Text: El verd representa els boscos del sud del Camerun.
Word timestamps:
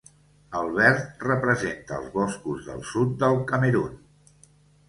El 0.59 0.69
verd 0.77 1.25
representa 1.25 1.99
els 1.99 2.09
boscos 2.15 2.65
del 2.71 2.81
sud 2.93 3.15
del 3.25 3.39
Camerun. 3.53 3.95